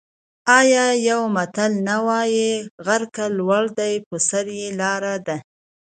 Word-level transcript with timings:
آیا 0.59 0.85
یو 1.09 1.21
متل 1.35 1.71
نه 1.87 1.97
وايي: 2.07 2.51
غر 2.85 3.03
که 3.15 3.25
لوړ 3.37 3.63
دی 3.79 3.93
په 4.07 4.15
سر 4.27 4.45
یې 4.59 4.69
لاره 4.79 5.15
ده؟ 5.27 5.37